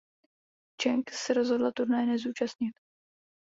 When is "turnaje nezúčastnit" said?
1.71-2.73